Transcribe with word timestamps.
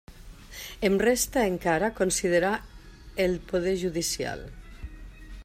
Em 0.87 0.95
resta 1.03 1.43
encara 1.49 1.91
considerar 1.99 2.53
el 3.27 3.37
poder 3.53 3.79
judicial. 3.85 4.47